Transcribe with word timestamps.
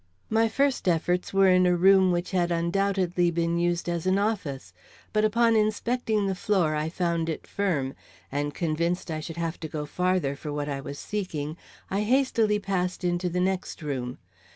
My 0.31 0.47
first 0.47 0.87
efforts 0.87 1.31
were 1.31 1.47
in 1.47 1.67
a 1.67 1.75
room 1.77 2.11
which 2.11 2.31
had 2.31 2.51
undoubtedly 2.51 3.29
been 3.29 3.59
used 3.59 3.87
as 3.87 4.07
an 4.07 4.17
office. 4.17 4.73
But 5.13 5.23
upon 5.23 5.55
inspecting 5.55 6.25
the 6.25 6.33
floor 6.33 6.73
I 6.73 6.89
found 6.89 7.29
it 7.29 7.45
firm, 7.45 7.93
and, 8.31 8.51
convinced 8.51 9.11
I 9.11 9.19
should 9.19 9.37
have 9.37 9.59
to 9.59 9.67
go 9.67 9.85
farther 9.85 10.35
for 10.35 10.51
what 10.51 10.67
I 10.67 10.81
was 10.81 10.97
seeking, 10.97 11.55
I 11.91 12.01
hastily 12.01 12.57
passed 12.57 13.03
into 13.03 13.29
the 13.29 13.39
next 13.41 13.83
room. 13.83 14.17